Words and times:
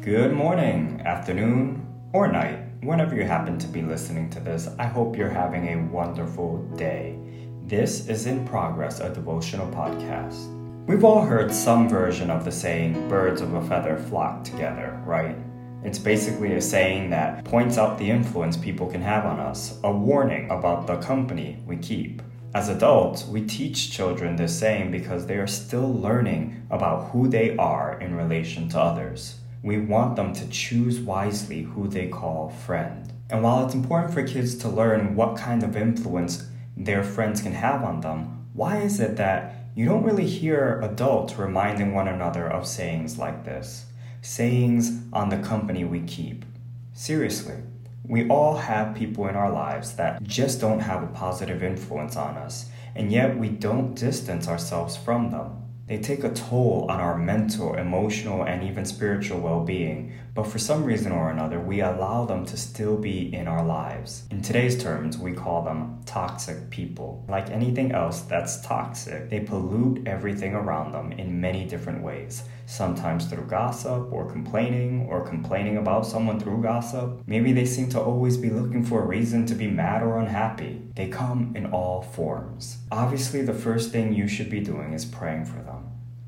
Good 0.00 0.32
morning, 0.32 1.02
afternoon, 1.04 1.86
or 2.14 2.26
night, 2.26 2.58
whenever 2.80 3.14
you 3.14 3.24
happen 3.24 3.58
to 3.58 3.68
be 3.68 3.82
listening 3.82 4.30
to 4.30 4.40
this. 4.40 4.68
I 4.78 4.86
hope 4.86 5.16
you're 5.16 5.28
having 5.28 5.68
a 5.68 5.92
wonderful 5.92 6.66
day. 6.76 7.18
This 7.66 8.08
is 8.08 8.26
In 8.26 8.48
Progress, 8.48 9.00
a 9.00 9.10
devotional 9.10 9.70
podcast. 9.70 10.48
We've 10.86 11.04
all 11.04 11.22
heard 11.22 11.52
some 11.52 11.90
version 11.90 12.30
of 12.30 12.44
the 12.44 12.50
saying, 12.50 13.08
birds 13.10 13.42
of 13.42 13.52
a 13.52 13.62
feather 13.68 13.98
flock 13.98 14.42
together, 14.42 14.98
right? 15.04 15.36
It's 15.84 15.98
basically 15.98 16.54
a 16.54 16.60
saying 16.60 17.10
that 17.10 17.44
points 17.44 17.76
out 17.76 17.98
the 17.98 18.10
influence 18.10 18.56
people 18.56 18.86
can 18.86 19.02
have 19.02 19.26
on 19.26 19.38
us, 19.38 19.78
a 19.84 19.92
warning 19.92 20.50
about 20.50 20.86
the 20.86 20.96
company 20.96 21.62
we 21.66 21.76
keep. 21.76 22.22
As 22.54 22.70
adults, 22.70 23.26
we 23.26 23.42
teach 23.42 23.92
children 23.92 24.36
this 24.36 24.58
saying 24.58 24.90
because 24.90 25.26
they 25.26 25.36
are 25.36 25.46
still 25.46 25.92
learning 25.92 26.66
about 26.70 27.10
who 27.10 27.28
they 27.28 27.56
are 27.58 28.00
in 28.00 28.16
relation 28.16 28.68
to 28.70 28.80
others 28.80 29.41
we 29.62 29.78
want 29.78 30.16
them 30.16 30.32
to 30.32 30.48
choose 30.48 30.98
wisely 31.00 31.62
who 31.62 31.86
they 31.88 32.08
call 32.08 32.48
friend. 32.48 33.12
And 33.30 33.42
while 33.42 33.64
it's 33.64 33.74
important 33.74 34.12
for 34.12 34.26
kids 34.26 34.56
to 34.56 34.68
learn 34.68 35.14
what 35.14 35.36
kind 35.36 35.62
of 35.62 35.76
influence 35.76 36.46
their 36.76 37.02
friends 37.04 37.40
can 37.40 37.52
have 37.52 37.82
on 37.84 38.00
them, 38.00 38.48
why 38.52 38.78
is 38.78 39.00
it 39.00 39.16
that 39.16 39.54
you 39.74 39.86
don't 39.86 40.04
really 40.04 40.26
hear 40.26 40.80
adults 40.82 41.36
reminding 41.36 41.94
one 41.94 42.08
another 42.08 42.46
of 42.46 42.66
sayings 42.66 43.18
like 43.18 43.44
this? 43.44 43.86
Sayings 44.20 45.00
on 45.12 45.28
the 45.28 45.38
company 45.38 45.84
we 45.84 46.00
keep. 46.00 46.44
Seriously, 46.92 47.56
we 48.04 48.28
all 48.28 48.56
have 48.56 48.96
people 48.96 49.28
in 49.28 49.36
our 49.36 49.50
lives 49.50 49.94
that 49.94 50.22
just 50.24 50.60
don't 50.60 50.80
have 50.80 51.02
a 51.02 51.06
positive 51.06 51.62
influence 51.62 52.16
on 52.16 52.36
us, 52.36 52.68
and 52.94 53.10
yet 53.12 53.38
we 53.38 53.48
don't 53.48 53.94
distance 53.94 54.48
ourselves 54.48 54.96
from 54.96 55.30
them. 55.30 55.61
They 55.92 55.98
take 55.98 56.24
a 56.24 56.32
toll 56.32 56.86
on 56.88 57.00
our 57.00 57.18
mental, 57.18 57.74
emotional, 57.74 58.44
and 58.44 58.64
even 58.64 58.86
spiritual 58.86 59.40
well 59.40 59.60
being, 59.62 60.14
but 60.34 60.46
for 60.46 60.58
some 60.58 60.84
reason 60.84 61.12
or 61.12 61.30
another, 61.30 61.60
we 61.60 61.82
allow 61.82 62.24
them 62.24 62.46
to 62.46 62.56
still 62.56 62.96
be 62.96 63.34
in 63.34 63.46
our 63.46 63.62
lives. 63.62 64.22
In 64.30 64.40
today's 64.40 64.82
terms, 64.82 65.18
we 65.18 65.34
call 65.34 65.60
them 65.60 66.00
toxic 66.06 66.70
people. 66.70 67.22
Like 67.28 67.50
anything 67.50 67.92
else 67.92 68.22
that's 68.22 68.62
toxic, 68.62 69.28
they 69.28 69.40
pollute 69.40 70.08
everything 70.08 70.54
around 70.54 70.92
them 70.92 71.12
in 71.12 71.38
many 71.38 71.66
different 71.66 72.02
ways. 72.02 72.44
Sometimes 72.64 73.26
through 73.26 73.44
gossip 73.44 74.10
or 74.10 74.30
complaining, 74.30 75.06
or 75.10 75.28
complaining 75.28 75.76
about 75.76 76.06
someone 76.06 76.40
through 76.40 76.62
gossip. 76.62 77.20
Maybe 77.26 77.52
they 77.52 77.66
seem 77.66 77.90
to 77.90 78.00
always 78.00 78.38
be 78.38 78.48
looking 78.48 78.82
for 78.82 79.02
a 79.02 79.06
reason 79.06 79.44
to 79.44 79.54
be 79.54 79.66
mad 79.66 80.02
or 80.02 80.18
unhappy. 80.18 80.80
They 80.96 81.08
come 81.08 81.52
in 81.54 81.66
all 81.66 82.00
forms. 82.00 82.78
Obviously, 82.90 83.42
the 83.42 83.52
first 83.52 83.92
thing 83.92 84.14
you 84.14 84.26
should 84.26 84.48
be 84.48 84.60
doing 84.60 84.94
is 84.94 85.04
praying 85.04 85.44
for 85.44 85.60
them 85.60 85.81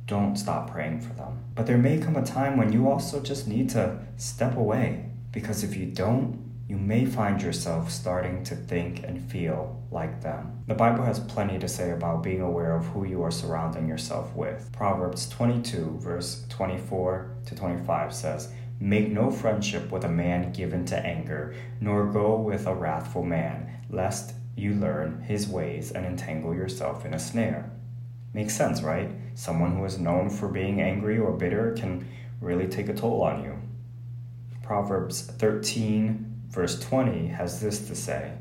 don't 0.07 0.37
stop 0.37 0.71
praying 0.71 1.01
for 1.01 1.15
them. 1.15 1.45
But 1.55 1.67
there 1.67 1.79
may 1.79 1.99
come 1.99 2.17
a 2.17 2.25
time 2.25 2.57
when 2.57 2.73
you 2.73 2.89
also 2.89 3.21
just 3.21 3.49
need 3.49 3.71
to 3.71 3.99
step 4.17 4.57
away 4.57 5.07
because 5.33 5.65
if 5.65 5.77
you 5.77 5.87
don't, 5.87 6.45
you 6.69 6.77
may 6.77 7.05
find 7.05 7.43
yourself 7.43 7.91
starting 7.91 8.43
to 8.45 8.57
think 8.57 9.03
and 9.05 9.31
feel 9.31 9.83
like 9.91 10.23
them. 10.23 10.63
The 10.67 10.75
Bible 10.75 11.05
has 11.05 11.21
plenty 11.21 11.59
to 11.59 11.69
say 11.69 11.91
about 11.91 12.23
being 12.23 12.41
aware 12.41 12.75
of 12.75 12.87
who 12.87 13.05
you 13.05 13.23
are 13.23 13.31
surrounding 13.31 13.87
yourself 13.87 14.35
with. 14.35 14.71
Proverbs 14.73 15.29
22, 15.29 15.99
verse 16.01 16.47
24 16.49 17.37
to 17.47 17.55
25 17.55 18.15
says, 18.15 18.51
Make 18.81 19.11
no 19.11 19.31
friendship 19.31 19.93
with 19.93 20.05
a 20.05 20.09
man 20.09 20.53
given 20.53 20.85
to 20.87 20.99
anger, 20.99 21.55
nor 21.81 22.07
go 22.07 22.37
with 22.37 22.67
a 22.67 22.75
wrathful 22.75 23.23
man, 23.23 23.71
lest 23.91 24.35
you 24.57 24.75
learn 24.75 25.23
his 25.23 25.47
ways 25.47 25.93
and 25.93 26.07
entangle 26.07 26.55
yourself 26.55 27.05
in 27.05 27.15
a 27.15 27.19
snare. 27.19 27.71
Makes 28.35 28.57
sense, 28.57 28.83
right? 28.83 29.13
Someone 29.37 29.77
who 29.77 29.85
is 29.85 29.97
known 29.97 30.29
for 30.29 30.49
being 30.49 30.83
angry 30.83 31.19
or 31.19 31.31
bitter 31.31 31.73
can 31.79 32.09
really 32.41 32.67
take 32.67 32.89
a 32.89 32.95
toll 32.95 33.23
on 33.23 33.45
you. 33.45 33.57
Proverbs 34.61 35.23
13, 35.23 36.43
verse 36.49 36.81
20 36.81 37.29
has 37.29 37.61
this 37.61 37.87
to 37.87 37.95
say 37.95 38.33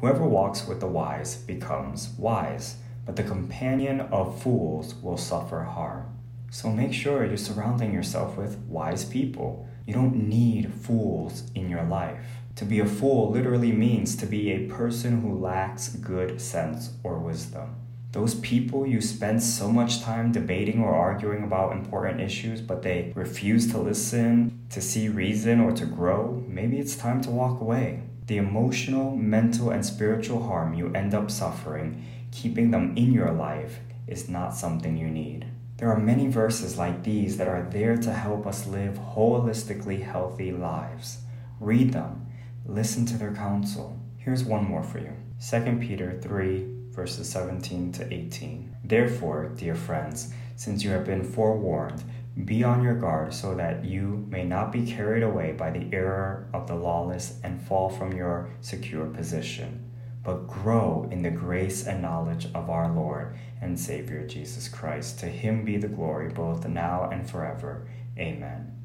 Whoever 0.00 0.24
walks 0.24 0.68
with 0.68 0.78
the 0.78 0.86
wise 0.86 1.34
becomes 1.34 2.10
wise, 2.16 2.76
but 3.04 3.16
the 3.16 3.24
companion 3.24 4.00
of 4.00 4.40
fools 4.40 4.94
will 4.94 5.16
suffer 5.16 5.64
harm. 5.64 6.16
So 6.52 6.70
make 6.70 6.92
sure 6.92 7.24
you're 7.24 7.36
surrounding 7.36 7.92
yourself 7.92 8.36
with 8.36 8.58
wise 8.68 9.04
people. 9.04 9.68
You 9.88 9.94
don't 9.94 10.28
need 10.28 10.72
fools 10.72 11.50
in 11.52 11.68
your 11.68 11.82
life. 11.82 12.24
To 12.56 12.64
be 12.64 12.78
a 12.78 12.86
fool 12.86 13.32
literally 13.32 13.72
means 13.72 14.14
to 14.16 14.26
be 14.26 14.52
a 14.52 14.68
person 14.68 15.20
who 15.20 15.36
lacks 15.36 15.88
good 15.88 16.40
sense 16.40 16.92
or 17.02 17.18
wisdom 17.18 17.85
those 18.12 18.34
people 18.36 18.86
you 18.86 19.00
spend 19.00 19.42
so 19.42 19.70
much 19.70 20.00
time 20.00 20.32
debating 20.32 20.80
or 20.80 20.94
arguing 20.94 21.42
about 21.42 21.72
important 21.72 22.20
issues, 22.20 22.60
but 22.60 22.82
they 22.82 23.12
refuse 23.14 23.70
to 23.72 23.78
listen, 23.78 24.66
to 24.70 24.80
see 24.80 25.08
reason, 25.08 25.60
or 25.60 25.72
to 25.72 25.84
grow, 25.84 26.42
maybe 26.48 26.78
it's 26.78 26.96
time 26.96 27.20
to 27.22 27.30
walk 27.30 27.60
away. 27.60 28.02
The 28.26 28.38
emotional, 28.38 29.14
mental, 29.14 29.70
and 29.70 29.84
spiritual 29.84 30.44
harm 30.44 30.74
you 30.74 30.92
end 30.94 31.14
up 31.14 31.30
suffering, 31.30 32.04
keeping 32.32 32.70
them 32.70 32.96
in 32.96 33.12
your 33.12 33.32
life, 33.32 33.80
is 34.06 34.28
not 34.28 34.54
something 34.54 34.96
you 34.96 35.08
need. 35.08 35.46
There 35.76 35.90
are 35.92 35.98
many 35.98 36.26
verses 36.26 36.78
like 36.78 37.04
these 37.04 37.36
that 37.36 37.48
are 37.48 37.68
there 37.70 37.96
to 37.98 38.12
help 38.12 38.46
us 38.46 38.66
live 38.66 38.94
holistically 38.94 40.02
healthy 40.02 40.52
lives. 40.52 41.18
Read 41.60 41.92
them, 41.92 42.26
listen 42.64 43.04
to 43.06 43.18
their 43.18 43.34
counsel. 43.34 44.00
Here's 44.16 44.42
one 44.42 44.64
more 44.64 44.82
for 44.82 44.98
you 44.98 45.12
2 45.50 45.78
Peter 45.80 46.18
3 46.22 46.75
verses 46.96 47.28
17 47.28 47.92
to 47.92 48.12
18. 48.12 48.74
Therefore, 48.82 49.52
dear 49.54 49.74
friends, 49.74 50.32
since 50.56 50.82
you 50.82 50.90
have 50.90 51.04
been 51.04 51.22
forewarned, 51.22 52.02
be 52.44 52.64
on 52.64 52.82
your 52.82 52.94
guard 52.94 53.32
so 53.32 53.54
that 53.54 53.84
you 53.84 54.26
may 54.28 54.44
not 54.44 54.72
be 54.72 54.86
carried 54.86 55.22
away 55.22 55.52
by 55.52 55.70
the 55.70 55.88
error 55.92 56.48
of 56.52 56.66
the 56.66 56.74
lawless 56.74 57.38
and 57.44 57.60
fall 57.60 57.88
from 57.88 58.12
your 58.12 58.50
secure 58.62 59.06
position, 59.06 59.90
but 60.24 60.48
grow 60.48 61.08
in 61.10 61.22
the 61.22 61.30
grace 61.30 61.86
and 61.86 62.02
knowledge 62.02 62.46
of 62.54 62.68
our 62.68 62.90
Lord 62.92 63.36
and 63.60 63.78
Savior 63.78 64.26
Jesus 64.26 64.68
Christ. 64.68 65.20
To 65.20 65.26
him 65.26 65.64
be 65.64 65.76
the 65.76 65.88
glory 65.88 66.30
both 66.30 66.66
now 66.66 67.08
and 67.10 67.28
forever. 67.28 67.86
Amen. 68.18 68.75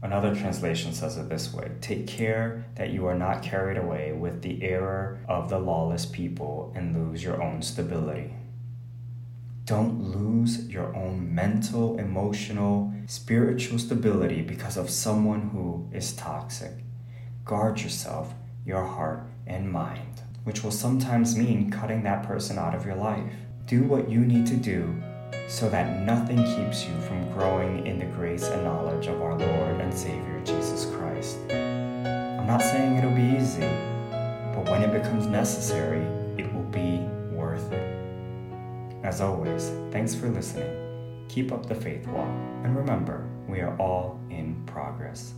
Another 0.00 0.32
translation 0.34 0.92
says 0.92 1.16
it 1.16 1.28
this 1.28 1.52
way 1.52 1.72
Take 1.80 2.06
care 2.06 2.66
that 2.76 2.90
you 2.90 3.06
are 3.06 3.18
not 3.18 3.42
carried 3.42 3.76
away 3.76 4.12
with 4.12 4.42
the 4.42 4.62
error 4.62 5.20
of 5.28 5.48
the 5.48 5.58
lawless 5.58 6.06
people 6.06 6.72
and 6.76 6.94
lose 6.94 7.22
your 7.22 7.42
own 7.42 7.62
stability. 7.62 8.32
Don't 9.64 10.00
lose 10.00 10.66
your 10.68 10.94
own 10.96 11.34
mental, 11.34 11.98
emotional, 11.98 12.92
spiritual 13.06 13.78
stability 13.78 14.40
because 14.40 14.76
of 14.76 14.88
someone 14.88 15.50
who 15.50 15.88
is 15.92 16.12
toxic. 16.12 16.72
Guard 17.44 17.80
yourself, 17.80 18.32
your 18.64 18.84
heart, 18.84 19.24
and 19.46 19.70
mind, 19.70 20.22
which 20.44 20.62
will 20.62 20.70
sometimes 20.70 21.36
mean 21.36 21.70
cutting 21.70 22.02
that 22.04 22.22
person 22.22 22.56
out 22.56 22.74
of 22.74 22.86
your 22.86 22.94
life. 22.94 23.32
Do 23.66 23.82
what 23.82 24.08
you 24.08 24.20
need 24.20 24.46
to 24.46 24.56
do 24.56 25.02
so 25.48 25.68
that 25.70 26.04
nothing 26.04 26.36
keeps 26.36 26.84
you 26.84 26.94
from 27.00 27.32
growing 27.32 27.86
in 27.86 27.98
the 27.98 28.04
grace 28.04 28.44
and 28.48 28.62
knowledge 28.64 29.06
of 29.06 29.20
our 29.22 29.36
Lord 29.36 29.80
and 29.80 29.92
Savior 29.92 30.40
Jesus 30.44 30.84
Christ. 30.94 31.38
I'm 31.50 32.46
not 32.46 32.60
saying 32.60 32.96
it'll 32.96 33.10
be 33.10 33.36
easy, 33.36 33.68
but 34.54 34.70
when 34.70 34.82
it 34.82 34.92
becomes 34.92 35.26
necessary, 35.26 36.04
it 36.36 36.52
will 36.52 36.64
be 36.64 36.98
worth 37.34 37.72
it. 37.72 37.96
As 39.02 39.22
always, 39.22 39.70
thanks 39.90 40.14
for 40.14 40.28
listening. 40.28 41.26
Keep 41.28 41.50
up 41.50 41.66
the 41.66 41.74
faith 41.74 42.06
walk, 42.06 42.28
and 42.64 42.76
remember, 42.76 43.26
we 43.48 43.60
are 43.60 43.76
all 43.78 44.20
in 44.28 44.62
progress. 44.66 45.32